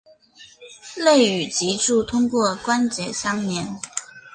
[0.95, 3.79] 肋与脊柱通过关节相连。